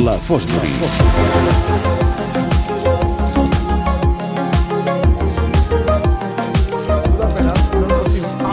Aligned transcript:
La 0.00 0.14
Fosbury. 0.14 0.70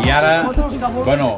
I 0.05 0.11
ara, 0.11 0.43
bueno, 1.05 1.37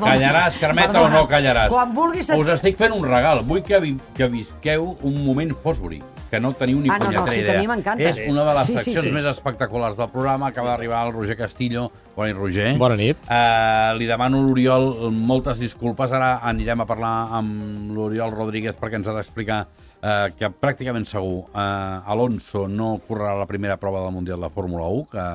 callaràs, 0.00 0.58
Carmeta, 0.58 0.92
Perdona. 0.92 1.06
o 1.06 1.22
no 1.22 1.28
callaràs? 1.28 1.70
Quan 1.70 1.92
vulguis 1.94 2.30
Us 2.34 2.50
estic 2.54 2.78
fent 2.78 2.94
un 2.96 3.04
regal. 3.06 3.42
Vull 3.46 3.62
que, 3.66 3.78
vi 3.82 3.96
que 4.16 4.28
visqueu 4.32 4.94
un 5.02 5.18
moment 5.24 5.52
Fosbury, 5.62 6.02
que 6.30 6.40
no 6.40 6.50
teniu 6.58 6.80
ni 6.82 6.88
Ah, 6.90 6.98
no, 6.98 7.10
no, 7.12 7.26
sí, 7.26 7.34
que 7.34 7.40
idea. 7.42 7.54
a 7.58 7.60
mi 7.60 7.68
m'encanta. 7.68 8.02
És 8.08 8.18
una 8.26 8.42
de 8.44 8.54
les 8.58 8.66
Sí, 8.66 8.72
sí, 8.72 8.78
seccions 8.84 9.06
sí. 9.06 9.12
més 9.14 9.24
espectaculars 9.30 9.96
del 9.96 10.08
programa. 10.10 10.48
Acaba 10.48 10.70
d'arribar 10.72 11.06
el 11.06 11.12
Roger 11.14 11.36
Castillo. 11.36 11.90
Bona 12.16 12.28
nit, 12.32 12.36
Roger. 12.36 12.76
Bona 12.78 12.96
nit. 12.96 13.16
Uh, 13.30 13.94
li 13.98 14.06
demano 14.06 14.38
a 14.40 14.42
l'Oriol 14.42 15.10
moltes 15.12 15.58
disculpes. 15.62 16.10
Ara 16.12 16.40
anirem 16.42 16.80
a 16.82 16.86
parlar 16.86 17.28
amb 17.38 17.92
l'Oriol 17.94 18.32
Rodríguez 18.34 18.76
perquè 18.80 18.98
ens 18.98 19.06
ha 19.08 19.14
d'explicar 19.14 19.60
uh, 19.68 20.26
que 20.36 20.50
pràcticament 20.50 21.06
segur 21.06 21.44
uh, 21.52 22.02
Alonso 22.10 22.66
no 22.68 22.96
correrà 23.06 23.36
la 23.38 23.46
primera 23.46 23.76
prova 23.76 24.02
del 24.02 24.12
Mundial 24.12 24.40
de 24.40 24.50
Fórmula 24.50 24.88
1, 24.88 25.06
que, 25.12 25.26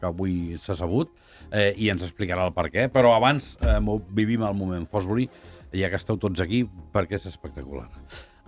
que 0.00 0.06
avui 0.06 0.56
s'ha 0.58 0.74
sabut, 0.78 1.10
eh, 1.52 1.74
i 1.76 1.90
ens 1.92 2.02
explicarà 2.06 2.46
el 2.48 2.52
per 2.56 2.70
què. 2.72 2.88
Però 2.92 3.12
abans 3.16 3.56
eh, 3.60 3.78
mo- 3.80 4.00
vivim 4.08 4.42
el 4.48 4.54
moment 4.54 4.86
Fosbury, 4.88 5.28
ja 5.76 5.90
que 5.92 5.96
esteu 6.00 6.16
tots 6.16 6.40
aquí, 6.40 6.64
perquè 6.94 7.16
és 7.20 7.26
espectacular. 7.28 7.88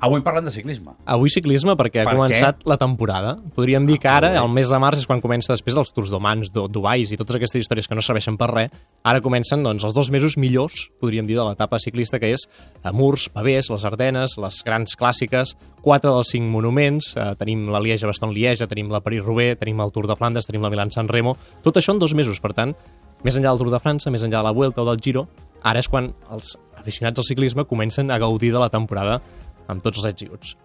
Avui 0.00 0.22
parlem 0.24 0.46
de 0.46 0.50
ciclisme. 0.50 0.94
Avui 1.04 1.28
ciclisme 1.28 1.74
perquè 1.76 2.00
ha 2.00 2.06
Per 2.08 2.14
començat 2.16 2.62
la 2.64 2.78
temporada. 2.80 3.34
Podríem 3.54 3.84
dir 3.84 3.98
que 4.00 4.08
Ah, 4.08 4.16
ara, 4.16 4.28
molt 4.30 4.38
bé. 4.40 4.44
el 4.46 4.54
mes 4.54 4.68
de 4.72 4.78
març, 4.80 4.98
és 5.02 5.06
quan 5.06 5.20
comença 5.20 5.52
després 5.52 5.76
els 5.76 5.92
Tours 5.92 6.08
d'Omans, 6.08 6.48
Dubais 6.52 7.12
i 7.12 7.18
totes 7.18 7.36
aquestes 7.36 7.60
històries 7.60 7.86
que 7.86 7.94
no 7.94 8.00
serveixen 8.00 8.38
per 8.38 8.48
res. 8.50 8.70
Ara 9.04 9.20
comencen 9.20 9.62
doncs, 9.62 9.84
els 9.84 9.92
dos 9.92 10.10
mesos 10.10 10.38
millors, 10.38 10.88
podríem 11.00 11.26
dir, 11.26 11.36
de 11.36 11.44
l'etapa 11.44 11.78
ciclista, 11.78 12.18
que 12.18 12.32
és 12.32 12.48
a 12.82 12.92
Murs, 12.92 13.28
Pavés, 13.28 13.68
les 13.68 13.84
Ardenes, 13.84 14.38
les 14.38 14.62
grans 14.64 14.96
clàssiques, 14.96 15.54
quatre 15.82 16.10
dels 16.10 16.28
cinc 16.30 16.48
monuments, 16.48 17.14
eh, 17.16 17.34
tenim 17.38 17.68
la 17.68 17.80
Lieja-Baston-Lieja, 17.80 18.66
tenim 18.68 18.88
la 18.90 19.00
París-Roubaix, 19.00 19.58
tenim 19.58 19.80
el 19.80 19.92
Tour 19.92 20.06
de 20.06 20.16
Flandes, 20.16 20.46
tenim 20.46 20.62
la 20.62 20.70
Milan-San 20.70 21.08
Remo, 21.08 21.36
tot 21.62 21.76
això 21.76 21.92
en 21.92 21.98
dos 21.98 22.14
mesos, 22.14 22.40
per 22.40 22.54
tant, 22.54 22.74
més 23.22 23.36
enllà 23.36 23.50
del 23.52 23.58
Tour 23.58 23.70
de 23.70 23.80
França, 23.80 24.10
més 24.10 24.22
enllà 24.22 24.38
de 24.40 24.44
la 24.44 24.52
Vuelta 24.52 24.80
o 24.80 24.86
del 24.86 24.96
Giro, 25.00 25.28
ara 25.62 25.78
és 25.78 25.88
quan 25.88 26.14
els 26.32 26.56
aficionats 26.78 27.18
al 27.18 27.24
ciclisme 27.24 27.66
comencen 27.66 28.10
a 28.10 28.16
gaudir 28.18 28.50
de 28.50 28.58
la 28.58 28.70
temporada 28.70 29.20
amb 29.68 29.82
tots 29.82 29.98
els 29.98 30.06
ets 30.06 30.22
i 30.22 30.28
uts. 30.30 30.56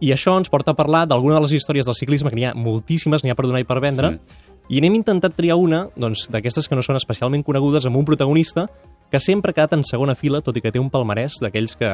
I 0.00 0.10
això 0.12 0.36
ens 0.36 0.50
porta 0.50 0.72
a 0.72 0.74
parlar 0.74 1.06
d'alguna 1.08 1.36
de 1.36 1.44
les 1.46 1.52
històries 1.52 1.86
del 1.86 1.94
ciclisme, 1.94 2.30
que 2.30 2.36
n'hi 2.36 2.44
ha 2.44 2.54
moltíssimes, 2.54 3.22
n'hi 3.24 3.30
ha 3.30 3.36
per 3.38 3.46
donar 3.46 3.60
i 3.60 3.64
per 3.64 3.80
vendre, 3.80 4.18
Sí. 4.18 4.76
i 4.76 4.80
n'hem 4.80 4.94
intentat 4.94 5.34
triar 5.36 5.56
una 5.56 5.88
doncs, 5.96 6.28
d'aquestes 6.30 6.68
que 6.68 6.74
no 6.74 6.82
són 6.82 6.96
especialment 6.96 7.44
conegudes 7.44 7.86
amb 7.86 7.96
un 7.96 8.04
protagonista 8.04 8.68
que 9.10 9.20
sempre 9.20 9.50
ha 9.50 9.54
quedat 9.54 9.74
en 9.74 9.84
segona 9.84 10.14
fila, 10.14 10.40
tot 10.40 10.56
i 10.56 10.60
que 10.60 10.72
té 10.72 10.80
un 10.80 10.90
palmarès 10.90 11.34
d'aquells 11.40 11.76
que 11.76 11.90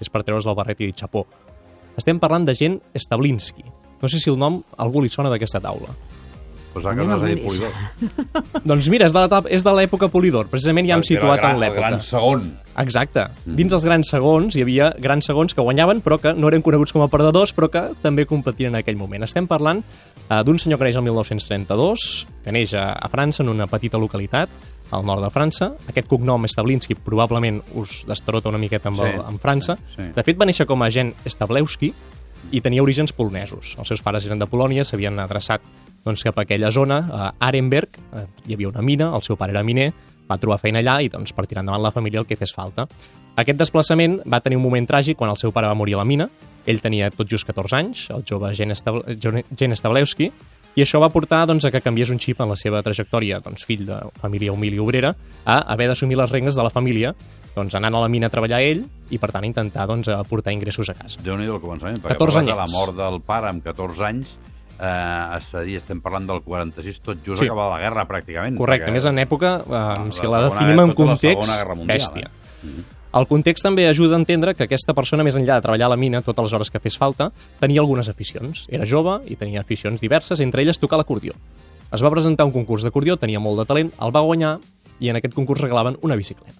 és 0.00 0.08
per 0.10 0.22
treure's 0.24 0.46
el 0.46 0.54
barret 0.54 0.80
i 0.80 0.86
dir 0.86 0.94
xapó. 0.94 1.26
Estem 1.96 2.18
parlant 2.18 2.44
de 2.44 2.54
gent 2.54 2.80
Stablinski. 2.96 3.62
No 4.02 4.08
sé 4.08 4.18
si 4.18 4.30
el 4.30 4.38
nom 4.38 4.62
algú 4.76 5.00
li 5.00 5.08
sona 5.08 5.30
d'aquesta 5.30 5.60
taula. 5.60 5.88
Pues 6.74 6.84
que 6.84 6.94
no 6.94 7.04
no 7.06 7.18
miris. 7.22 7.44
Polidor. 7.46 7.72
Doncs 8.68 8.88
mira, 8.92 9.06
és 9.06 9.64
de 9.64 9.72
l'època 9.78 10.08
Polidor. 10.12 10.48
Precisament 10.52 10.88
ja 10.88 10.96
hem 10.98 11.04
situat 11.06 11.38
gran- 11.40 11.54
en 11.54 11.56
El 11.56 11.62
l'època. 11.62 11.80
gran 11.88 12.00
segon. 12.02 12.48
Exacte. 12.76 13.28
Dins 13.46 13.72
els 13.72 13.84
grans 13.86 14.08
segons 14.10 14.56
hi 14.58 14.62
havia 14.66 14.88
grans 14.98 15.24
segons 15.30 15.54
que 15.54 15.62
guanyaven 15.62 16.02
però 16.02 16.18
que 16.18 16.32
no 16.34 16.48
eren 16.50 16.60
coneguts 16.66 16.92
com 16.92 17.02
a 17.04 17.08
perdedors 17.08 17.54
però 17.54 17.68
que 17.70 17.84
també 18.02 18.26
competien 18.26 18.74
en 18.74 18.80
aquell 18.82 18.96
moment. 18.98 19.22
Estem 19.22 19.46
parlant 19.46 19.80
eh, 20.28 20.42
d'un 20.42 20.58
senyor 20.58 20.80
que 20.80 20.88
neix 20.90 20.96
el 20.98 21.06
1932, 21.06 22.26
que 22.44 22.52
neix 22.52 22.74
a, 22.74 22.88
a 22.98 23.08
França, 23.12 23.42
en 23.44 23.48
una 23.54 23.66
petita 23.70 23.98
localitat, 23.98 24.50
al 24.90 25.04
nord 25.06 25.22
de 25.24 25.30
França. 25.30 25.70
Aquest 25.88 26.08
cognom 26.10 26.44
Stablinski 26.50 26.94
probablement 26.98 27.62
us 27.78 28.02
destarota 28.08 28.50
una 28.50 28.58
miqueta 28.58 28.90
amb, 28.90 28.98
Sí, 28.98 29.06
el, 29.14 29.22
amb 29.22 29.40
França. 29.42 29.78
sí, 29.94 30.02
sí. 30.02 30.10
De 30.16 30.22
fet, 30.26 30.38
va 30.40 30.46
néixer 30.46 30.66
com 30.66 30.82
a 30.82 30.90
agent 30.90 31.14
Stablewski 31.26 31.92
i 32.52 32.60
tenia 32.60 32.82
orígens 32.82 33.12
polonesos. 33.16 33.76
Els 33.78 33.88
seus 33.88 34.02
pares 34.04 34.26
eren 34.26 34.38
de 34.42 34.46
Polònia, 34.50 34.84
s'havien 34.84 35.16
adreçat 35.22 35.62
doncs, 36.04 36.24
cap 36.26 36.38
a 36.38 36.44
aquella 36.44 36.70
zona, 36.70 37.00
a 37.10 37.30
Arenberg, 37.48 37.98
eh, 38.12 38.26
hi 38.46 38.56
havia 38.56 38.70
una 38.70 38.82
mina, 38.82 39.10
el 39.16 39.22
seu 39.26 39.38
pare 39.40 39.54
era 39.56 39.64
miner, 39.64 39.92
va 40.28 40.38
trobar 40.40 40.60
feina 40.62 40.80
allà 40.80 41.00
i 41.04 41.10
doncs, 41.12 41.34
per 41.36 41.46
tirar 41.46 41.64
endavant 41.64 41.82
la 41.84 41.92
família 41.92 42.20
el 42.20 42.26
que 42.26 42.36
fes 42.36 42.54
falta. 42.56 42.86
Aquest 43.36 43.58
desplaçament 43.58 44.20
va 44.30 44.40
tenir 44.40 44.56
un 44.60 44.64
moment 44.64 44.86
tràgic 44.86 45.18
quan 45.18 45.32
el 45.32 45.40
seu 45.40 45.52
pare 45.52 45.68
va 45.68 45.74
morir 45.74 45.96
a 45.96 46.02
la 46.02 46.08
mina, 46.08 46.28
ell 46.66 46.80
tenia 46.80 47.10
tot 47.12 47.28
just 47.28 47.46
14 47.48 47.76
anys, 47.76 48.08
el 48.14 48.24
jove 48.28 48.52
Gen, 48.56 48.72
Stab 48.78 49.02
Gen 49.20 49.76
Stablewski, 49.76 50.30
i 50.74 50.82
això 50.82 50.98
va 50.98 51.10
portar 51.12 51.44
doncs, 51.46 51.66
a 51.68 51.70
que 51.70 51.82
canviés 51.82 52.10
un 52.10 52.18
xip 52.18 52.40
en 52.42 52.50
la 52.50 52.56
seva 52.58 52.80
trajectòria, 52.82 53.38
doncs, 53.44 53.62
fill 53.68 53.84
de 53.86 53.98
família 54.18 54.52
humil 54.52 54.74
i 54.74 54.80
obrera, 54.82 55.12
a 55.44 55.60
haver 55.74 55.86
d'assumir 55.90 56.18
les 56.18 56.30
regnes 56.30 56.56
de 56.58 56.64
la 56.66 56.72
família, 56.72 57.12
doncs, 57.54 57.76
anant 57.78 57.94
a 57.94 58.00
la 58.02 58.08
mina 58.10 58.26
a 58.26 58.34
treballar 58.34 58.58
ell 58.66 58.82
i, 59.10 59.20
per 59.22 59.30
tant, 59.30 59.46
intentar 59.46 59.86
doncs, 59.86 60.10
aportar 60.10 60.54
ingressos 60.56 60.90
a 60.90 60.96
casa. 60.98 61.22
déu 61.22 61.38
nhi 61.38 61.46
el 61.46 61.60
començament, 61.62 62.00
perquè 62.02 62.18
14 62.18 62.40
parles 62.40 62.50
de 62.50 62.58
la 62.58 62.66
mort 62.72 62.98
del 62.98 63.20
pare 63.22 63.52
amb 63.52 63.62
14 63.62 64.08
anys, 64.08 64.34
eh, 64.80 65.36
és 65.38 65.54
a 65.54 65.60
dir, 65.60 65.76
estem 65.76 66.00
parlant 66.00 66.26
del 66.26 66.42
46, 66.42 67.00
tot 67.00 67.18
just 67.24 67.40
Sí. 67.40 67.46
acabada 67.46 67.76
la 67.76 67.80
guerra, 67.80 68.06
pràcticament. 68.08 68.56
Correcte, 68.56 68.86
perquè- 68.88 68.92
més 68.92 69.04
en 69.06 69.18
època, 69.18 69.60
eh, 69.60 69.70
la 69.70 69.94
si 69.96 70.02
la 70.04 70.12
segona- 70.12 70.48
definim 70.50 70.80
en 70.80 70.88
tota 70.94 71.02
la 71.02 71.06
context, 71.08 71.66
Mundial, 71.68 71.98
bèstia. 71.98 72.26
eh? 72.26 72.82
El 73.14 73.28
context 73.28 73.62
també 73.62 73.86
ajuda 73.88 74.16
a 74.16 74.18
entendre 74.18 74.54
que 74.56 74.64
aquesta 74.64 74.92
persona, 74.92 75.22
més 75.22 75.36
enllà 75.36 75.54
de 75.54 75.62
treballar 75.62 75.86
a 75.86 75.90
la 75.90 75.96
mina 75.96 76.20
totes 76.20 76.42
les 76.42 76.52
hores 76.52 76.70
que 76.70 76.80
fes 76.80 76.98
falta, 76.98 77.30
tenia 77.60 77.80
algunes 77.80 78.08
aficions. 78.08 78.66
Era 78.68 78.84
jove 78.84 79.20
i 79.30 79.36
tenia 79.36 79.60
aficions 79.60 80.00
diverses, 80.00 80.40
entre 80.40 80.62
elles 80.62 80.80
tocar 80.80 80.98
l'acordió. 80.98 81.32
Es 81.92 82.02
va 82.02 82.10
presentar 82.10 82.42
a 82.42 82.46
un 82.46 82.52
concurs 82.52 82.82
d'acordió, 82.82 83.16
tenia 83.16 83.38
molt 83.38 83.56
de 83.60 83.66
talent, 83.66 83.92
el 84.02 84.10
va 84.10 84.20
guanyar 84.20 84.58
i 84.98 85.10
en 85.10 85.16
aquest 85.16 85.32
concurs 85.32 85.60
regalaven 85.60 85.96
una 86.02 86.16
bicicleta. 86.16 86.58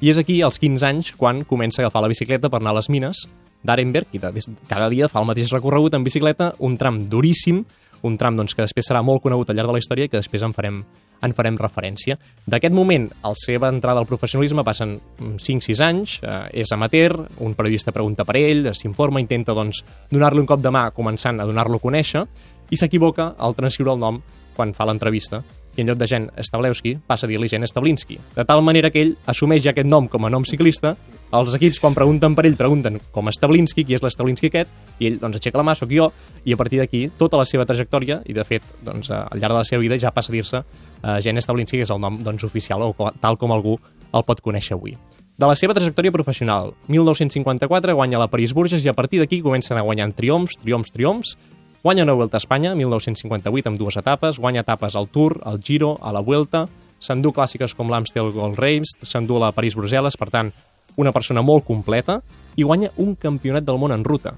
I 0.00 0.10
és 0.10 0.18
aquí, 0.18 0.40
als 0.42 0.58
15 0.60 0.84
anys, 0.86 1.12
quan 1.16 1.42
comença 1.44 1.82
a 1.82 1.86
agafar 1.86 2.02
la 2.02 2.08
bicicleta 2.08 2.48
per 2.48 2.60
anar 2.60 2.70
a 2.70 2.74
les 2.74 2.88
mines 2.88 3.26
d'Arenberg 3.62 4.16
i 4.16 4.22
de, 4.22 4.32
cada 4.68 4.88
dia 4.92 5.08
fa 5.08 5.20
el 5.20 5.28
mateix 5.28 5.52
recorregut 5.52 5.94
en 5.94 6.04
bicicleta, 6.04 6.54
un 6.58 6.76
tram 6.80 7.04
duríssim, 7.10 7.64
un 8.02 8.16
tram 8.16 8.36
doncs, 8.36 8.54
que 8.56 8.64
després 8.64 8.88
serà 8.88 9.02
molt 9.04 9.22
conegut 9.22 9.50
al 9.50 9.58
llarg 9.58 9.70
de 9.70 9.76
la 9.76 9.82
història 9.82 10.08
i 10.08 10.12
que 10.12 10.20
després 10.20 10.44
en 10.46 10.54
farem, 10.56 10.80
en 11.20 11.34
farem 11.36 11.58
referència. 11.60 12.16
D'aquest 12.48 12.74
moment, 12.74 13.10
a 13.20 13.34
la 13.34 13.40
seva 13.40 13.68
entrada 13.68 14.00
al 14.00 14.08
professionalisme 14.08 14.64
passen 14.64 14.96
5-6 15.20 15.84
anys, 15.84 16.18
eh, 16.22 16.62
és 16.64 16.72
amateur, 16.72 17.18
un 17.44 17.54
periodista 17.54 17.92
pregunta 17.92 18.24
per 18.24 18.38
ell, 18.40 18.72
s'informa, 18.74 19.20
intenta 19.20 19.56
doncs, 19.56 19.84
donar-li 20.10 20.40
un 20.40 20.48
cop 20.48 20.64
de 20.64 20.72
mà 20.72 20.88
començant 20.96 21.40
a 21.40 21.48
donar-lo 21.48 21.76
a 21.76 21.84
conèixer 21.84 22.24
i 22.70 22.78
s'equivoca 22.78 23.34
al 23.38 23.56
transcriure 23.58 23.92
el 23.92 24.00
nom 24.00 24.22
quan 24.56 24.72
fa 24.76 24.86
l'entrevista 24.88 25.42
i 25.76 25.82
en 25.82 25.88
lloc 25.88 25.98
de 26.00 26.06
Gen 26.10 26.28
Stablewski 26.36 26.96
passa 27.06 27.26
a 27.26 27.30
dir-li 27.30 27.48
Gen 27.48 27.66
Stablinski, 27.68 28.18
de 28.36 28.44
tal 28.44 28.62
manera 28.66 28.90
que 28.90 29.02
ell 29.04 29.16
assumeix 29.30 29.62
ja 29.64 29.74
aquest 29.74 29.88
nom 29.88 30.08
com 30.10 30.26
a 30.26 30.30
nom 30.32 30.44
ciclista, 30.44 30.96
els 31.36 31.54
equips 31.54 31.78
quan 31.82 31.94
pregunten 31.94 32.34
per 32.34 32.44
ell 32.48 32.56
pregunten 32.58 32.98
com 33.14 33.28
a 33.28 33.34
Stablinski, 33.34 33.84
qui 33.86 33.94
és 33.94 34.02
l'Stablinski 34.02 34.50
aquest, 34.50 34.72
i 34.98 35.10
ell 35.10 35.20
doncs 35.22 35.38
aixeca 35.38 35.60
la 35.60 35.66
mà, 35.68 35.76
sóc 35.78 35.92
jo, 35.94 36.10
i 36.44 36.54
a 36.54 36.58
partir 36.58 36.80
d'aquí 36.82 37.04
tota 37.18 37.38
la 37.38 37.46
seva 37.46 37.66
trajectòria, 37.68 38.20
i 38.26 38.34
de 38.36 38.44
fet 38.46 38.66
doncs, 38.86 39.12
al 39.14 39.38
llarg 39.38 39.54
de 39.54 39.60
la 39.60 39.68
seva 39.68 39.82
vida 39.84 39.98
ja 40.00 40.12
passa 40.14 40.32
a 40.32 40.36
dir-se 40.36 40.62
uh, 40.62 41.16
Gen 41.22 41.40
Stablinski, 41.40 41.78
que 41.78 41.86
és 41.86 41.94
el 41.94 42.02
nom 42.02 42.18
doncs, 42.18 42.44
oficial 42.48 42.82
o 42.82 42.92
tal 43.22 43.38
com 43.38 43.54
algú 43.54 43.78
el 44.10 44.26
pot 44.26 44.42
conèixer 44.42 44.74
avui. 44.74 44.96
De 45.40 45.48
la 45.48 45.54
seva 45.56 45.72
trajectòria 45.72 46.12
professional, 46.12 46.74
1954 46.90 47.94
guanya 47.96 48.18
la 48.20 48.28
París-Bourges 48.28 48.84
i 48.84 48.90
a 48.90 48.96
partir 48.96 49.22
d'aquí 49.22 49.38
comencen 49.40 49.78
a 49.78 49.86
guanyar 49.86 50.10
triomfs, 50.18 50.58
triomfs, 50.60 50.92
triomfs, 50.92 51.38
Guanya 51.82 52.02
una 52.04 52.12
Vuelta 52.12 52.36
a 52.36 52.42
Espanya, 52.42 52.74
1958, 52.76 53.70
amb 53.70 53.78
dues 53.80 53.96
etapes, 53.96 54.36
guanya 54.36 54.60
etapes 54.60 54.92
al 55.00 55.08
Tour, 55.08 55.38
al 55.48 55.62
Giro, 55.64 55.94
a 56.04 56.12
la 56.12 56.20
Vuelta, 56.20 56.66
s'endú 57.00 57.32
clàssiques 57.32 57.72
com 57.72 57.88
l'Amstel 57.88 58.28
Gold 58.34 58.60
Race, 58.60 58.98
s'endú 59.00 59.38
la 59.40 59.48
París-Brussel·les, 59.56 60.18
per 60.20 60.28
tant, 60.28 60.50
una 61.00 61.12
persona 61.16 61.42
molt 61.42 61.66
completa, 61.66 62.20
i 62.56 62.66
guanya 62.66 62.92
un 63.00 63.14
campionat 63.16 63.64
del 63.64 63.78
món 63.80 63.94
en 63.94 64.04
ruta. 64.04 64.34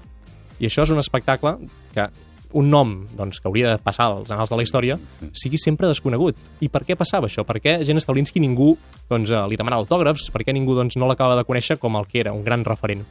I 0.59 0.69
això 0.69 0.85
és 0.85 0.93
un 0.93 1.01
espectacle 1.01 1.57
que 1.93 2.07
un 2.53 2.69
nom 2.69 2.91
doncs, 3.17 3.39
que 3.41 3.49
hauria 3.49 3.73
de 3.73 3.81
passar 3.81 4.07
als 4.11 4.31
anals 4.31 4.51
de 4.53 4.57
la 4.57 4.63
història 4.63 4.97
sigui 5.33 5.57
sempre 5.57 5.89
desconegut. 5.89 6.37
I 6.61 6.69
per 6.69 6.83
què 6.85 6.95
passava 6.95 7.27
això? 7.27 7.43
Per 7.45 7.57
què 7.59 7.79
Gent 7.83 7.99
Staulinski 7.99 8.41
ningú 8.43 8.75
doncs, 9.09 9.33
eh, 9.33 9.41
li 9.49 9.57
demanava 9.59 9.83
autògrafs? 9.83 10.29
Per 10.31 10.43
què 10.45 10.53
ningú 10.53 10.77
doncs, 10.77 10.95
no 10.95 11.09
l'acaba 11.09 11.35
de 11.35 11.45
conèixer 11.47 11.79
com 11.81 11.97
el 11.97 12.07
que 12.07 12.21
era, 12.21 12.33
un 12.33 12.45
gran 12.45 12.63
referent? 12.63 13.03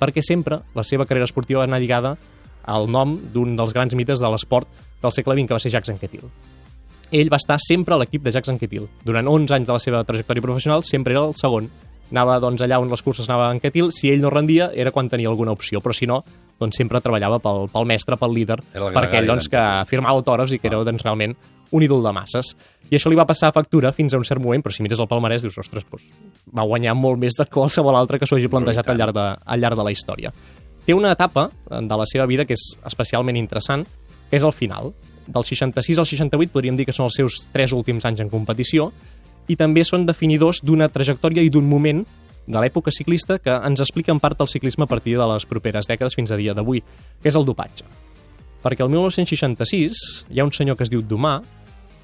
Perquè 0.00 0.22
sempre 0.24 0.60
la 0.76 0.84
seva 0.84 1.06
carrera 1.08 1.28
esportiva 1.28 1.64
va 1.64 1.68
anar 1.68 1.80
lligada 1.80 2.16
al 2.64 2.88
nom 2.92 3.16
d'un 3.32 3.56
dels 3.56 3.72
grans 3.72 3.96
mites 3.96 4.20
de 4.20 4.28
l'esport 4.30 4.68
del 5.02 5.12
segle 5.12 5.34
XX, 5.34 5.48
que 5.48 5.56
va 5.56 5.60
ser 5.60 5.72
Jacques 5.72 5.90
Anquetil. 5.90 6.28
Ell 7.10 7.30
va 7.32 7.40
estar 7.40 7.56
sempre 7.58 7.96
a 7.96 7.98
l'equip 7.98 8.22
de 8.22 8.30
Jacques 8.30 8.52
Anquetil. 8.52 8.86
Durant 9.04 9.26
11 9.26 9.56
anys 9.56 9.66
de 9.66 9.74
la 9.74 9.82
seva 9.82 10.04
trajectòria 10.04 10.44
professional 10.44 10.84
sempre 10.84 11.16
era 11.16 11.24
el 11.26 11.34
segon. 11.34 11.70
Anava 12.10 12.40
doncs, 12.42 12.62
allà 12.64 12.80
on 12.82 12.90
les 12.90 13.02
curses 13.06 13.28
anava 13.28 13.50
Anquetil, 13.54 13.92
si 13.94 14.10
ell 14.10 14.22
no 14.22 14.32
rendia 14.32 14.70
era 14.74 14.90
quan 14.90 15.08
tenia 15.08 15.30
alguna 15.30 15.54
opció, 15.54 15.80
però 15.80 15.94
si 15.94 16.08
no, 16.10 16.24
doncs 16.60 16.76
sempre 16.80 17.00
treballava 17.00 17.38
pel, 17.42 17.68
pel 17.72 17.86
mestre, 17.88 18.18
pel 18.20 18.34
líder, 18.34 18.58
per 18.74 19.04
aquell 19.04 19.28
doncs, 19.30 19.48
que 19.50 19.64
firmava 19.90 20.18
autògrafs 20.18 20.56
i 20.56 20.60
que 20.60 20.68
era 20.70 20.82
doncs, 20.84 21.04
realment 21.06 21.36
un 21.70 21.84
ídol 21.86 22.02
de 22.02 22.12
masses. 22.12 22.54
I 22.90 22.98
això 22.98 23.10
li 23.12 23.18
va 23.18 23.26
passar 23.28 23.50
a 23.50 23.54
factura 23.54 23.92
fins 23.94 24.14
a 24.14 24.18
un 24.18 24.26
cert 24.26 24.42
moment, 24.42 24.62
però 24.62 24.74
si 24.74 24.82
mires 24.82 24.98
el 24.98 25.08
palmarès 25.10 25.46
dius, 25.46 25.58
ostres, 25.62 25.86
doncs, 25.86 26.08
va 26.56 26.66
guanyar 26.66 26.96
molt 26.98 27.20
més 27.22 27.38
de 27.38 27.46
qualsevol 27.46 27.96
altre 27.96 28.18
que 28.18 28.26
s'ho 28.26 28.40
hagi 28.40 28.50
plantejat 28.50 28.90
al 28.90 28.98
llarg, 28.98 29.14
de, 29.14 29.28
al 29.46 29.62
llarg 29.62 29.78
de 29.78 29.86
la 29.86 29.94
història. 29.94 30.34
Té 30.86 30.96
una 30.96 31.12
etapa 31.14 31.50
de 31.70 32.00
la 32.00 32.08
seva 32.10 32.26
vida 32.26 32.44
que 32.48 32.56
és 32.58 32.72
especialment 32.90 33.38
interessant, 33.38 33.86
que 34.30 34.36
és 34.36 34.46
el 34.46 34.54
final. 34.56 34.90
Del 35.30 35.46
66 35.46 36.00
al 36.02 36.08
68 36.10 36.50
podríem 36.50 36.74
dir 36.74 36.88
que 36.88 36.96
són 36.96 37.06
els 37.06 37.20
seus 37.20 37.44
tres 37.54 37.70
últims 37.76 38.04
anys 38.08 38.24
en 38.24 38.32
competició 38.32 38.90
i 39.48 39.56
també 39.56 39.84
són 39.84 40.06
definidors 40.06 40.60
d'una 40.64 40.90
trajectòria 40.92 41.42
i 41.42 41.50
d'un 41.50 41.68
moment 41.68 42.04
de 42.50 42.58
l'època 42.58 42.92
ciclista 42.92 43.38
que 43.38 43.52
ens 43.52 43.80
explica 43.80 44.12
en 44.12 44.20
part 44.20 44.40
el 44.40 44.48
ciclisme 44.48 44.84
a 44.84 44.90
partir 44.90 45.16
de 45.18 45.26
les 45.32 45.46
properes 45.46 45.86
dècades 45.86 46.16
fins 46.18 46.30
a 46.30 46.38
dia 46.40 46.54
d'avui, 46.54 46.82
que 47.22 47.30
és 47.30 47.36
el 47.38 47.46
dopatge. 47.46 47.86
Perquè 48.60 48.84
el 48.84 48.90
1966 48.92 50.26
hi 50.28 50.40
ha 50.40 50.44
un 50.44 50.52
senyor 50.52 50.76
que 50.76 50.84
es 50.84 50.92
diu 50.92 51.02
Domà, 51.02 51.38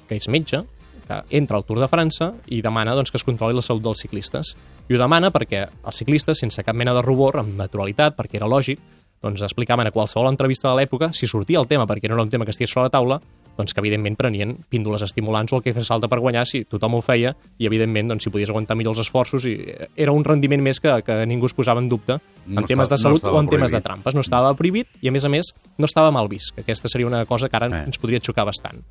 que 0.09 0.17
és 0.17 0.29
metge, 0.29 0.62
que 1.06 1.19
entra 1.38 1.59
al 1.59 1.65
Tour 1.67 1.81
de 1.83 1.88
França 1.91 2.33
i 2.50 2.62
demana 2.62 2.94
doncs, 2.97 3.12
que 3.12 3.21
es 3.21 3.27
controli 3.27 3.55
la 3.55 3.62
salut 3.62 3.85
dels 3.85 4.03
ciclistes. 4.03 4.55
I 4.88 4.97
ho 4.97 5.00
demana 5.00 5.31
perquè 5.35 5.67
els 5.67 5.99
ciclistes, 5.99 6.41
sense 6.43 6.62
cap 6.67 6.77
mena 6.77 6.94
de 6.97 7.03
rubor, 7.05 7.38
amb 7.43 7.55
naturalitat, 7.59 8.17
perquè 8.19 8.41
era 8.41 8.50
lògic, 8.50 8.81
doncs 9.23 9.43
explicaven 9.43 9.88
a 9.88 9.94
qualsevol 9.94 10.31
entrevista 10.31 10.71
de 10.71 10.77
l'època, 10.81 11.12
si 11.12 11.29
sortia 11.31 11.61
el 11.61 11.69
tema, 11.71 11.87
perquè 11.87 12.09
no 12.09 12.19
era 12.19 12.27
un 12.27 12.33
tema 12.33 12.44
que 12.44 12.55
estigués 12.55 12.73
sobre 12.73 12.88
la 12.88 12.94
taula, 12.94 13.21
doncs 13.56 13.73
que 13.75 13.81
evidentment 13.81 14.17
prenien 14.17 14.56
píndoles 14.69 15.03
estimulants 15.03 15.53
o 15.53 15.56
el 15.56 15.62
que 15.64 15.73
fes 15.75 15.88
falta 15.88 16.08
per 16.08 16.19
guanyar 16.20 16.44
si 16.47 16.64
tothom 16.64 16.94
ho 16.94 17.00
feia 17.03 17.35
i 17.58 17.67
evidentment 17.67 18.08
doncs, 18.12 18.25
si 18.25 18.31
podies 18.31 18.50
aguantar 18.50 18.76
millor 18.76 18.93
els 18.97 19.06
esforços 19.06 19.44
i 19.49 19.55
era 19.97 20.12
un 20.12 20.25
rendiment 20.25 20.62
més 20.62 20.81
que, 20.81 20.93
que 21.03 21.17
ningú 21.26 21.47
es 21.47 21.55
posava 21.55 21.81
en 21.81 21.88
dubte 21.88 22.19
No 22.47 22.61
en 22.61 22.67
temes 22.67 22.87
està- 22.88 22.97
de 22.97 23.03
salut 23.03 23.23
no 23.25 23.31
o 23.32 23.41
en 23.41 23.47
estava 23.47 23.50
temes 23.56 23.70
de 23.70 23.81
prohibit. 23.81 23.85
trampes. 23.88 24.14
No 24.14 24.20
estava 24.20 24.55
prohibit 24.55 24.88
i 25.03 25.08
a 25.08 25.12
més 25.12 25.25
a 25.25 25.29
més 25.29 25.53
no 25.79 25.87
estava 25.87 26.11
mal 26.11 26.29
vist, 26.29 26.55
que 26.55 26.61
aquesta 26.62 26.88
seria 26.88 27.06
una 27.06 27.25
cosa 27.26 27.49
que 27.49 27.56
ara 27.56 27.67
Eh. 27.67 27.85
ens 27.87 27.99
podria 27.99 28.20
xocar 28.20 28.44
bastant. 28.47 28.82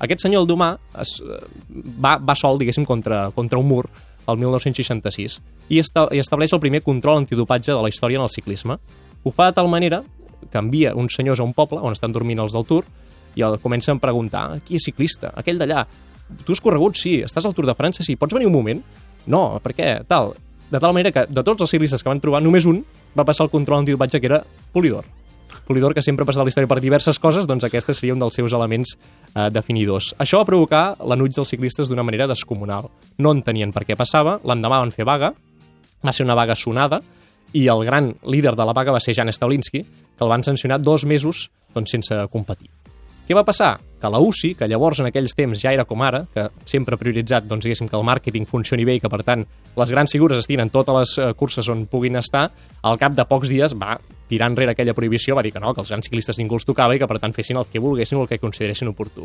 Aquest 0.00 0.22
senyor, 0.22 0.42
el 0.42 0.48
Domà, 0.48 0.76
es, 1.00 1.20
eh, 1.22 1.46
va, 2.02 2.16
va 2.18 2.34
sol, 2.34 2.58
diguéssim, 2.58 2.84
contra, 2.84 3.30
contra 3.30 3.58
un 3.58 3.68
mur 3.68 3.88
el 4.26 4.36
1966 4.38 5.40
i, 5.68 5.78
esta, 5.78 6.08
i 6.10 6.18
estableix 6.18 6.52
el 6.52 6.60
primer 6.60 6.80
control 6.82 7.18
antidopatge 7.18 7.72
de 7.72 7.82
la 7.82 7.88
història 7.88 8.16
en 8.18 8.24
el 8.24 8.30
ciclisme. 8.30 8.78
Ho 9.22 9.30
fa 9.30 9.46
de 9.46 9.52
tal 9.52 9.68
manera 9.68 10.02
que 10.50 10.58
envia 10.58 10.94
uns 10.94 11.14
senyors 11.14 11.40
a 11.40 11.44
un 11.44 11.52
poble 11.54 11.78
on 11.80 11.92
estan 11.92 12.12
dormint 12.12 12.40
els 12.40 12.52
del 12.52 12.64
Tour 12.64 12.84
i 13.34 13.44
el 13.46 13.58
comencen 13.62 13.98
a 13.98 14.02
preguntar 14.02 14.46
qui 14.66 14.78
és 14.78 14.86
ciclista? 14.86 15.32
Aquell 15.36 15.58
d'allà. 15.60 15.84
Tu 16.44 16.54
has 16.54 16.62
corregut? 16.64 16.98
Sí. 16.98 17.18
Estàs 17.26 17.46
al 17.46 17.54
Tour 17.54 17.68
de 17.68 17.76
França? 17.78 18.06
Sí. 18.06 18.16
Pots 18.16 18.34
venir 18.34 18.48
un 18.48 18.56
moment? 18.56 18.80
No. 19.26 19.44
Per 19.64 19.74
què? 19.76 19.90
Tal. 20.08 20.34
De 20.70 20.80
tal 20.80 20.94
manera 20.96 21.12
que 21.12 21.26
de 21.28 21.44
tots 21.44 21.62
els 21.62 21.74
ciclistes 21.74 22.02
que 22.02 22.10
van 22.10 22.22
trobar, 22.22 22.42
només 22.42 22.66
un 22.66 22.80
va 23.16 23.26
passar 23.26 23.46
el 23.46 23.52
control 23.52 23.84
antidopatge, 23.84 24.20
que 24.20 24.30
era 24.30 24.42
Polidor. 24.72 25.04
Polidor, 25.64 25.94
que 25.94 26.02
sempre 26.02 26.26
ha 26.28 26.32
a 26.40 26.44
la 26.44 26.50
història 26.50 26.68
per 26.68 26.80
diverses 26.80 27.18
coses, 27.18 27.46
doncs 27.48 27.64
aquest 27.64 27.92
seria 27.94 28.12
un 28.12 28.20
dels 28.20 28.36
seus 28.36 28.52
elements 28.52 28.96
eh, 28.96 29.48
definidors. 29.50 30.12
Això 30.20 30.42
va 30.42 30.48
provocar 30.48 30.96
l'anuig 31.00 31.32
dels 31.32 31.48
ciclistes 31.48 31.88
d'una 31.88 32.04
manera 32.04 32.28
descomunal. 32.28 32.90
No 33.18 33.32
entenien 33.32 33.72
per 33.72 33.86
què 33.88 33.96
passava, 33.96 34.38
l'endemà 34.44 34.82
van 34.82 34.92
fer 34.92 35.08
vaga, 35.08 35.32
va 36.04 36.12
ser 36.12 36.26
una 36.28 36.36
vaga 36.36 36.56
sonada, 36.58 37.00
i 37.54 37.68
el 37.70 37.84
gran 37.86 38.12
líder 38.26 38.56
de 38.58 38.66
la 38.66 38.76
vaga 38.76 38.92
va 38.92 39.00
ser 39.00 39.14
Jan 39.14 39.32
Stawlinski, 39.32 39.84
que 39.84 40.24
el 40.24 40.32
van 40.32 40.44
sancionar 40.44 40.82
dos 40.82 41.06
mesos 41.06 41.48
doncs, 41.72 41.94
sense 41.96 42.26
competir. 42.32 42.73
Què 43.24 43.32
va 43.32 43.44
passar? 43.44 43.78
Que 44.00 44.08
la 44.12 44.18
UCI, 44.20 44.50
que 44.58 44.66
llavors 44.68 44.98
en 45.00 45.06
aquells 45.08 45.32
temps 45.32 45.56
ja 45.56 45.70
era 45.72 45.86
com 45.88 46.02
ara, 46.04 46.26
que 46.34 46.42
sempre 46.68 46.92
ha 46.92 47.00
prioritzat 47.00 47.46
doncs, 47.48 47.64
diguéssim, 47.64 47.88
que 47.88 47.96
el 47.96 48.04
màrqueting 48.04 48.44
funcioni 48.44 48.84
bé 48.84 48.98
i 48.98 49.00
que, 49.00 49.08
per 49.08 49.22
tant, 49.24 49.46
les 49.80 49.92
grans 49.94 50.12
figures 50.12 50.42
estiguin 50.42 50.66
en 50.66 50.72
totes 50.74 50.98
les 50.98 51.12
eh, 51.22 51.30
curses 51.40 51.70
on 51.72 51.86
puguin 51.88 52.20
estar, 52.20 52.50
al 52.84 53.00
cap 53.00 53.16
de 53.16 53.24
pocs 53.30 53.48
dies 53.48 53.72
va 53.80 53.96
tirar 54.28 54.50
enrere 54.52 54.74
aquella 54.74 54.92
prohibició, 54.92 55.38
va 55.38 55.44
dir 55.46 55.54
que 55.54 55.62
no, 55.64 55.72
que 55.72 55.80
els 55.80 55.94
grans 55.94 56.04
ciclistes 56.04 56.36
ningú 56.36 56.58
els 56.58 56.68
tocava 56.68 56.96
i 56.96 57.00
que, 57.00 57.08
per 57.08 57.16
tant, 57.22 57.32
fessin 57.32 57.62
el 57.62 57.64
que 57.70 57.80
volguessin 57.80 58.20
o 58.20 58.26
el 58.26 58.28
que 58.28 58.40
consideressin 58.42 58.92
oportú. 58.92 59.24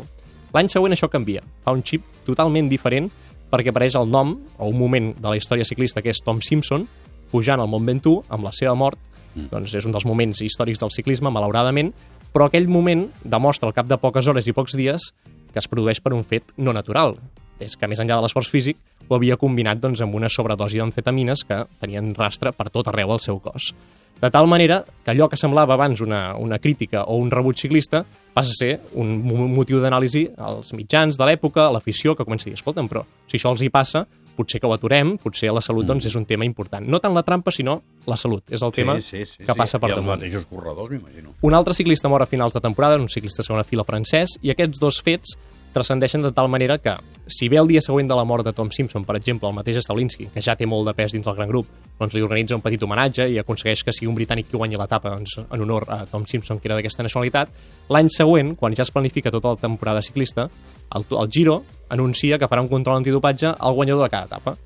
L'any 0.56 0.72
següent 0.72 0.96
això 0.96 1.10
canvia. 1.12 1.44
Fa 1.66 1.76
un 1.76 1.84
xip 1.84 2.06
totalment 2.24 2.72
diferent 2.72 3.10
perquè 3.52 3.68
apareix 3.74 3.98
el 4.00 4.08
nom 4.08 4.32
o 4.56 4.70
un 4.70 4.80
moment 4.80 5.12
de 5.18 5.28
la 5.28 5.36
història 5.36 5.68
ciclista 5.68 6.00
que 6.00 6.14
és 6.14 6.24
Tom 6.24 6.40
Simpson 6.40 6.88
pujant 7.30 7.60
al 7.60 7.68
Mont 7.68 7.84
Ventoux 7.84 8.24
amb 8.32 8.48
la 8.48 8.54
seva 8.56 8.72
mort 8.78 8.98
doncs 9.34 9.74
és 9.78 9.86
un 9.86 9.94
dels 9.94 10.06
moments 10.08 10.40
històrics 10.42 10.80
del 10.82 10.90
ciclisme, 10.90 11.30
malauradament, 11.30 11.92
però 12.32 12.46
aquell 12.46 12.68
moment 12.68 13.08
demostra 13.24 13.68
al 13.68 13.74
cap 13.74 13.88
de 13.90 13.98
poques 13.98 14.28
hores 14.28 14.46
i 14.46 14.54
pocs 14.56 14.76
dies 14.78 15.10
que 15.52 15.58
es 15.58 15.68
produeix 15.68 16.00
per 16.00 16.12
un 16.14 16.24
fet 16.24 16.52
no 16.56 16.72
natural. 16.72 17.16
És 17.60 17.74
que 17.76 17.88
més 17.90 17.98
enllà 18.00 18.16
de 18.16 18.24
l'esforç 18.24 18.48
físic 18.48 18.78
ho 19.08 19.16
havia 19.16 19.36
combinat 19.36 19.80
doncs, 19.82 20.00
amb 20.00 20.14
una 20.14 20.30
sobredosi 20.32 20.78
d'amfetamines 20.78 21.42
que 21.44 21.64
tenien 21.80 22.14
rastre 22.14 22.52
per 22.56 22.70
tot 22.70 22.88
arreu 22.88 23.12
al 23.12 23.20
seu 23.20 23.40
cos. 23.42 23.74
De 24.20 24.28
tal 24.30 24.46
manera 24.46 24.82
que 25.04 25.10
allò 25.10 25.28
que 25.32 25.36
semblava 25.40 25.74
abans 25.74 26.00
una, 26.04 26.34
una 26.36 26.58
crítica 26.60 27.04
o 27.08 27.16
un 27.16 27.30
rebuig 27.32 27.56
ciclista 27.56 28.02
passa 28.34 28.52
a 28.52 28.58
ser 28.58 28.72
un 28.94 29.14
mo- 29.24 29.48
motiu 29.48 29.80
d'anàlisi 29.80 30.26
als 30.36 30.72
mitjans 30.76 31.16
de 31.16 31.24
l'època, 31.24 31.66
a 31.66 31.72
l'afició, 31.72 32.14
que 32.14 32.24
comença 32.24 32.46
a 32.46 32.50
dir, 32.50 32.58
escolta'm, 32.58 32.88
però 32.88 33.02
si 33.26 33.38
això 33.38 33.50
els 33.52 33.62
hi 33.64 33.70
passa, 33.72 34.06
potser 34.40 34.62
que 34.62 34.68
ho 34.68 34.74
aturem, 34.74 35.14
potser 35.20 35.52
la 35.54 35.62
salut 35.64 35.86
doncs, 35.88 36.08
és 36.10 36.16
un 36.18 36.26
tema 36.28 36.48
important. 36.48 36.88
No 36.88 37.00
tant 37.04 37.14
la 37.16 37.22
trampa, 37.26 37.52
sinó 37.54 37.78
la 38.08 38.18
salut. 38.20 38.44
És 38.50 38.64
el 38.66 38.74
tema 38.74 38.96
sí, 38.98 39.22
sí, 39.22 39.36
sí, 39.36 39.44
que 39.44 39.54
passa 39.54 39.76
sí. 39.76 39.82
per 39.84 39.92
I 39.92 39.94
els 39.94 40.02
damunt. 40.02 40.16
mateixos 40.16 40.48
corredors, 40.50 40.90
m'imagino. 40.90 41.36
Un 41.46 41.56
altre 41.58 41.76
ciclista 41.76 42.10
mor 42.12 42.24
a 42.24 42.28
finals 42.30 42.56
de 42.56 42.64
temporada, 42.64 42.98
un 43.00 43.08
ciclista 43.12 43.46
segona 43.46 43.64
fila 43.68 43.86
francès, 43.86 44.38
i 44.42 44.52
aquests 44.54 44.80
dos 44.82 45.00
fets 45.04 45.36
transcendeixen 45.72 46.22
de 46.22 46.32
tal 46.32 46.48
manera 46.48 46.78
que, 46.78 46.94
si 47.26 47.48
bé 47.48 47.58
el 47.60 47.68
dia 47.70 47.80
següent 47.84 48.08
de 48.10 48.16
la 48.18 48.24
mort 48.24 48.44
de 48.46 48.52
Tom 48.52 48.70
Simpson, 48.74 49.04
per 49.06 49.16
exemple, 49.16 49.48
el 49.48 49.54
mateix 49.54 49.78
Stawlinski, 49.84 50.28
que 50.34 50.42
ja 50.42 50.56
té 50.58 50.66
molt 50.66 50.88
de 50.88 50.94
pes 50.98 51.14
dins 51.14 51.26
del 51.26 51.36
gran 51.38 51.50
grup, 51.50 51.68
doncs 51.98 52.16
li 52.16 52.22
organitza 52.26 52.56
un 52.58 52.64
petit 52.64 52.82
homenatge 52.82 53.28
i 53.30 53.38
aconsegueix 53.38 53.84
que 53.86 53.94
sigui 53.94 54.10
un 54.10 54.16
britànic 54.18 54.50
qui 54.50 54.58
guanyi 54.58 54.80
l'etapa 54.80 55.12
doncs, 55.14 55.36
en 55.42 55.66
honor 55.66 55.86
a 55.88 56.00
Tom 56.10 56.26
Simpson, 56.26 56.58
que 56.58 56.70
era 56.70 56.78
d'aquesta 56.78 57.06
nacionalitat, 57.06 57.52
l'any 57.88 58.10
següent, 58.10 58.56
quan 58.56 58.74
ja 58.74 58.86
es 58.86 58.90
planifica 58.94 59.30
tota 59.30 59.54
la 59.54 59.60
temporada 59.60 60.02
ciclista, 60.02 60.48
el, 60.94 61.06
el 61.10 61.30
Giro 61.30 61.62
anuncia 61.88 62.38
que 62.38 62.48
farà 62.50 62.64
un 62.64 62.72
control 62.72 63.00
antidopatge 63.00 63.54
al 63.58 63.78
guanyador 63.78 64.08
de 64.08 64.10
cada 64.10 64.26
etapa. 64.30 64.56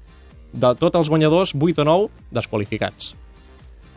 De 0.55 0.71
tots 0.79 0.97
els 1.01 1.11
guanyadors, 1.11 1.53
8 1.59 1.83
o 1.83 1.89
9 1.91 2.35
desqualificats. 2.37 3.15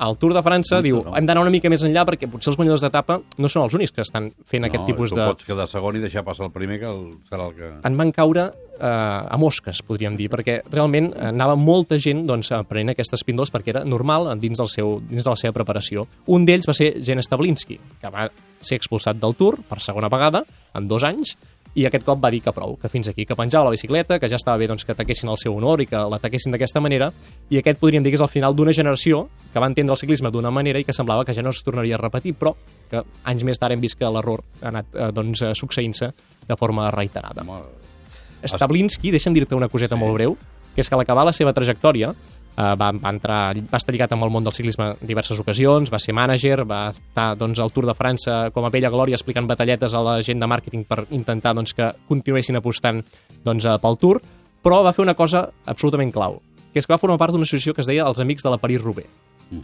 El 0.04 0.18
Tour 0.22 0.36
de 0.36 0.44
França 0.46 0.78
o 0.78 0.86
diu 0.86 1.02
nou. 1.02 1.16
hem 1.18 1.26
d'anar 1.26 1.44
una 1.46 1.54
mica 1.54 1.72
més 1.74 1.84
enllà 1.88 2.04
perquè 2.08 2.30
potser 2.30 2.52
els 2.52 2.60
guanyadors 2.60 2.86
d'etapa 2.86 3.20
no 3.42 3.50
són 3.50 3.66
els 3.66 3.78
únics 3.78 3.96
que 3.96 4.04
estan 4.06 4.30
fent 4.46 4.68
aquest 4.68 4.84
no, 4.84 4.88
tipus 4.92 5.14
tu 5.14 5.18
de... 5.18 5.26
pots 5.26 5.48
quedar 5.48 5.68
segon 5.72 5.98
i 5.98 6.04
deixar 6.04 6.24
passar 6.28 6.48
el 6.48 6.54
primer, 6.54 6.80
que 6.84 6.90
el, 6.92 7.04
serà 7.30 7.50
el 7.50 7.56
que... 7.58 7.72
En 7.90 7.98
van 7.98 8.14
caure 8.14 8.46
eh, 8.78 8.86
a 8.86 9.38
mosques, 9.42 9.82
podríem 9.88 10.18
dir, 10.20 10.30
perquè 10.34 10.60
realment 10.70 11.10
eh, 11.14 11.30
anava 11.32 11.58
molta 11.60 12.00
gent 12.02 12.26
doncs, 12.30 12.54
prenent 12.70 12.94
aquestes 12.94 13.26
píndoles 13.28 13.54
perquè 13.54 13.74
era 13.76 13.86
normal 13.86 14.30
dins, 14.42 14.62
del 14.62 14.70
seu, 14.72 14.98
dins 15.10 15.26
de 15.26 15.34
la 15.34 15.40
seva 15.40 15.56
preparació. 15.58 16.08
Un 16.34 16.46
d'ells 16.48 16.70
va 16.70 16.78
ser 16.78 16.94
Jen 17.02 17.24
Stablinski, 17.24 17.80
que 18.02 18.14
va 18.14 18.30
ser 18.62 18.78
expulsat 18.80 19.20
del 19.22 19.36
Tour 19.38 19.60
per 19.68 19.82
segona 19.84 20.10
vegada 20.14 20.44
en 20.78 20.88
dos 20.90 21.06
anys, 21.08 21.36
i 21.78 21.86
aquest 21.86 22.06
cop 22.08 22.18
va 22.18 22.32
dir 22.34 22.40
que 22.42 22.52
prou, 22.56 22.74
que 22.82 22.90
fins 22.90 23.08
aquí, 23.12 23.26
que 23.30 23.36
penjava 23.38 23.68
la 23.68 23.76
bicicleta, 23.76 24.18
que 24.18 24.30
ja 24.32 24.40
estava 24.40 24.58
bé 24.58 24.66
doncs, 24.70 24.84
que 24.86 24.96
ataquessin 24.96 25.30
el 25.30 25.38
seu 25.38 25.54
honor 25.54 25.84
i 25.84 25.86
que 25.86 26.00
l'ataquessin 26.10 26.56
d'aquesta 26.56 26.82
manera, 26.82 27.12
i 27.54 27.60
aquest 27.60 27.78
podríem 27.78 28.06
dir 28.06 28.14
que 28.16 28.18
és 28.18 28.24
el 28.26 28.32
final 28.34 28.56
d'una 28.58 28.74
generació 28.74 29.28
que 29.54 29.62
va 29.62 29.70
entendre 29.70 29.94
el 29.94 30.02
ciclisme 30.02 30.32
d'una 30.34 30.50
manera 30.50 30.82
i 30.82 30.88
que 30.88 30.96
semblava 30.96 31.26
que 31.26 31.36
ja 31.38 31.46
no 31.46 31.54
es 31.54 31.62
tornaria 31.62 32.00
a 32.00 32.02
repetir, 32.02 32.34
però 32.34 32.56
que 32.90 33.04
anys 33.30 33.46
més 33.46 33.62
tard 33.62 33.76
hem 33.76 33.84
vist 33.84 34.00
que 34.00 34.10
l'error 34.10 34.42
ha 34.64 34.72
anat 34.72 34.90
eh, 34.96 35.12
doncs, 35.14 35.44
eh, 35.46 35.54
succeint-se 35.54 36.10
de 36.48 36.58
forma 36.58 36.90
reiterada. 36.96 37.46
Home, 37.46 37.62
Stablinski, 38.42 39.14
deixa'm 39.14 39.38
dir-te 39.38 39.58
una 39.58 39.70
coseta 39.70 39.96
sí. 39.96 40.02
molt 40.02 40.18
breu, 40.18 40.38
que 40.74 40.82
és 40.82 40.90
que 40.90 40.98
a 40.98 41.02
l'acabar 41.02 41.28
la 41.30 41.36
seva 41.36 41.54
trajectòria 41.54 42.16
va, 42.58 42.90
va, 42.92 43.12
entrar, 43.12 43.40
va 43.70 43.78
estar 43.78 43.94
lligat 43.94 44.14
amb 44.16 44.26
el 44.26 44.32
món 44.34 44.46
del 44.46 44.56
ciclisme 44.56 44.90
en 44.96 45.10
diverses 45.10 45.40
ocasions, 45.40 45.92
va 45.94 46.00
ser 46.02 46.16
mànager, 46.18 46.64
va 46.66 46.88
estar 46.90 47.30
doncs, 47.38 47.62
al 47.62 47.72
Tour 47.76 47.86
de 47.90 47.96
França 47.98 48.38
com 48.56 48.66
a 48.66 48.72
vella 48.74 48.92
glòria 48.94 49.18
explicant 49.20 49.48
batalletes 49.50 49.94
a 49.94 50.02
la 50.02 50.18
gent 50.26 50.42
de 50.42 50.50
màrqueting 50.50 50.86
per 50.90 51.04
intentar 51.14 51.54
doncs, 51.58 51.76
que 51.78 51.92
continuessin 52.10 52.58
apostant 52.58 53.04
doncs, 53.46 53.66
eh, 53.66 53.78
pel 53.84 54.00
Tour, 54.02 54.22
però 54.64 54.82
va 54.84 54.94
fer 54.94 55.06
una 55.06 55.16
cosa 55.16 55.48
absolutament 55.66 56.12
clau, 56.12 56.42
que 56.74 56.82
és 56.82 56.88
que 56.88 56.96
va 56.96 57.02
formar 57.02 57.20
part 57.22 57.36
d'una 57.36 57.46
associació 57.46 57.76
que 57.78 57.86
es 57.86 57.90
deia 57.90 58.08
els 58.10 58.20
Amics 58.20 58.44
de 58.44 58.54
la 58.54 58.62
París-Roubaix. 58.62 59.08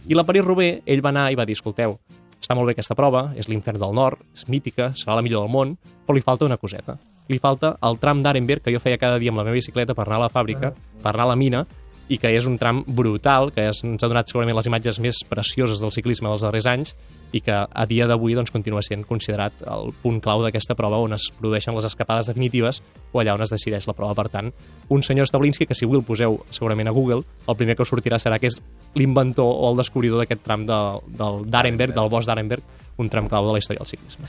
I 0.08 0.14
la 0.16 0.24
París-Roubaix, 0.24 0.84
ell 0.86 1.02
va 1.04 1.10
anar 1.10 1.30
i 1.32 1.36
va 1.36 1.44
dir, 1.44 1.58
escolteu, 1.58 1.98
està 2.40 2.54
molt 2.56 2.68
bé 2.68 2.76
aquesta 2.76 2.94
prova, 2.96 3.30
és 3.36 3.48
l'infern 3.48 3.80
del 3.80 3.92
nord, 3.96 4.20
és 4.36 4.46
mítica, 4.52 4.92
serà 4.96 5.18
la 5.18 5.24
millor 5.24 5.44
del 5.44 5.52
món, 5.52 5.74
però 6.06 6.16
li 6.16 6.24
falta 6.24 6.46
una 6.46 6.60
coseta. 6.60 6.96
Li 7.28 7.38
falta 7.40 7.74
el 7.82 7.96
tram 8.00 8.20
d'Arenberg 8.22 8.66
que 8.66 8.72
jo 8.72 8.80
feia 8.84 9.00
cada 9.00 9.18
dia 9.18 9.32
amb 9.32 9.40
la 9.40 9.46
meva 9.46 9.56
bicicleta 9.56 9.96
per 9.96 10.04
anar 10.06 10.18
a 10.18 10.24
la 10.26 10.32
fàbrica, 10.32 10.74
per 11.02 11.14
anar 11.14 11.24
a 11.24 11.30
la 11.32 11.38
mina, 11.40 11.64
i 12.08 12.18
que 12.20 12.30
és 12.36 12.46
un 12.46 12.58
tram 12.60 12.82
brutal, 12.86 13.50
que 13.54 13.68
és, 13.70 13.80
ens 13.86 14.02
ha 14.04 14.10
donat 14.10 14.28
segurament 14.28 14.56
les 14.58 14.68
imatges 14.68 15.00
més 15.00 15.22
precioses 15.28 15.80
del 15.80 15.92
ciclisme 15.94 16.28
dels 16.28 16.44
darrers 16.44 16.68
anys 16.68 16.94
i 17.34 17.40
que 17.42 17.54
a 17.54 17.84
dia 17.90 18.06
d'avui 18.06 18.36
doncs, 18.36 18.52
continua 18.54 18.82
sent 18.86 19.02
considerat 19.08 19.64
el 19.66 19.90
punt 20.04 20.20
clau 20.22 20.44
d'aquesta 20.44 20.76
prova 20.78 21.00
on 21.02 21.16
es 21.16 21.30
produeixen 21.34 21.74
les 21.74 21.88
escapades 21.88 22.28
definitives 22.30 22.82
o 23.12 23.18
allà 23.20 23.34
on 23.34 23.42
es 23.42 23.50
decideix 23.50 23.88
la 23.88 23.96
prova. 23.96 24.14
Per 24.14 24.28
tant, 24.30 24.52
un 24.94 25.02
senyor 25.02 25.26
Stablinski 25.26 25.66
que 25.66 25.74
si 25.74 25.88
avui 25.88 25.98
el 25.98 26.06
poseu 26.06 26.38
segurament 26.50 26.88
a 26.88 26.94
Google, 26.94 27.24
el 27.48 27.58
primer 27.58 27.74
que 27.74 27.82
us 27.82 27.90
sortirà 27.90 28.20
serà 28.22 28.38
que 28.38 28.52
és 28.52 28.60
l'inventor 28.98 29.48
o 29.48 29.70
el 29.70 29.80
descobridor 29.80 30.22
d'aquest 30.22 30.44
tram 30.44 30.66
de, 30.68 30.80
del 31.18 31.42
d'Arenberg, 31.50 31.94
del 31.96 32.10
bosc 32.12 32.30
d'Arenberg, 32.30 32.62
un 32.98 33.10
tram 33.10 33.28
clau 33.28 33.48
de 33.48 33.56
la 33.56 33.62
història 33.62 33.82
del 33.82 33.90
ciclisme. 33.90 34.28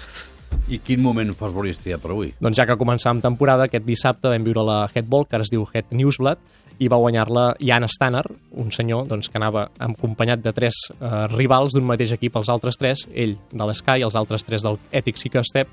I 0.72 0.80
quin 0.82 1.02
moment 1.04 1.30
fas 1.38 1.54
volies 1.54 1.78
triar 1.82 2.00
per 2.02 2.12
avui? 2.14 2.32
Doncs 2.42 2.58
ja 2.58 2.66
que 2.66 2.78
començàvem 2.80 3.22
temporada, 3.22 3.68
aquest 3.68 3.86
dissabte 3.86 4.32
vam 4.32 4.46
viure 4.46 4.64
la 4.66 4.86
Headball, 4.90 5.28
que 5.30 5.38
ara 5.38 5.46
es 5.46 5.52
diu 5.54 5.66
Head 5.68 5.92
Newsblad, 5.94 6.42
i 6.80 6.90
va 6.92 7.00
guanyar-la 7.00 7.46
Jan 7.64 7.86
Stanner, 7.88 8.26
un 8.60 8.72
senyor 8.74 9.06
doncs, 9.08 9.30
que 9.32 9.40
anava 9.40 9.70
acompanyat 9.80 10.42
de 10.44 10.52
tres 10.56 10.82
eh, 10.96 11.12
rivals 11.32 11.76
d'un 11.76 11.86
mateix 11.88 12.16
equip, 12.18 12.36
els 12.36 12.52
altres 12.52 12.80
tres, 12.82 13.06
ell 13.14 13.38
de 13.52 13.68
l'Sky, 13.70 14.04
els 14.04 14.18
altres 14.20 14.44
tres 14.44 14.66
del 14.66 14.80
Ethic 14.92 15.22
Seeker 15.22 15.46
Step, 15.48 15.72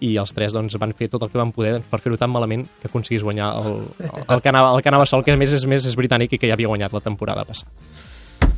i 0.00 0.14
els 0.16 0.32
tres 0.32 0.54
doncs, 0.56 0.78
van 0.80 0.94
fer 0.96 1.10
tot 1.12 1.22
el 1.22 1.30
que 1.30 1.38
van 1.38 1.52
poder 1.52 1.78
per 1.90 2.00
fer-ho 2.00 2.16
tan 2.18 2.32
malament 2.32 2.64
que 2.80 2.88
aconseguís 2.88 3.22
guanyar 3.22 3.52
el, 3.60 3.82
el, 4.00 4.22
el, 4.24 4.40
que 4.40 4.48
anava, 4.48 4.72
el 4.74 4.82
que 4.82 4.88
anava 4.88 5.06
sol, 5.06 5.24
que 5.26 5.36
a 5.36 5.40
més 5.40 5.52
és, 5.54 5.66
més 5.68 5.86
és 5.86 5.96
britànic 5.98 6.34
i 6.34 6.40
que 6.40 6.48
ja 6.48 6.56
havia 6.56 6.72
guanyat 6.72 6.96
la 6.96 7.04
temporada 7.04 7.44
passada. 7.44 7.70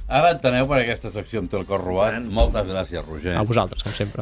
Ara 0.09 0.33
enteneu 0.35 0.67
per 0.69 0.81
aquesta 0.83 1.11
secció 1.15 1.41
amb 1.41 1.51
té 1.53 1.57
el 1.57 1.67
cor 1.69 1.81
robat. 1.81 2.19
Moltes 2.39 2.67
gràcies, 2.69 3.05
Roger. 3.07 3.37
A 3.39 3.45
vosaltres, 3.49 3.85
com 3.87 3.95
sempre. 3.97 4.21